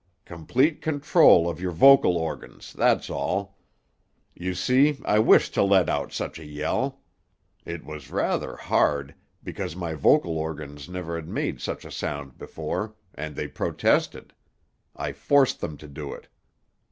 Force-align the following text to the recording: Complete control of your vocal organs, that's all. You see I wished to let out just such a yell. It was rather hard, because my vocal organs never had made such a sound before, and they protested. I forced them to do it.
Complete 0.25 0.81
control 0.81 1.47
of 1.47 1.61
your 1.61 1.69
vocal 1.71 2.17
organs, 2.17 2.73
that's 2.73 3.07
all. 3.07 3.59
You 4.33 4.55
see 4.55 4.97
I 5.05 5.19
wished 5.19 5.53
to 5.53 5.61
let 5.61 5.89
out 5.89 6.07
just 6.07 6.17
such 6.17 6.39
a 6.39 6.43
yell. 6.43 7.03
It 7.65 7.85
was 7.85 8.09
rather 8.09 8.55
hard, 8.55 9.13
because 9.43 9.75
my 9.75 9.93
vocal 9.93 10.39
organs 10.39 10.89
never 10.89 11.17
had 11.17 11.27
made 11.29 11.61
such 11.61 11.85
a 11.85 11.91
sound 11.91 12.39
before, 12.39 12.95
and 13.13 13.35
they 13.35 13.47
protested. 13.47 14.33
I 14.95 15.11
forced 15.11 15.61
them 15.61 15.77
to 15.77 15.87
do 15.87 16.11
it. 16.13 16.27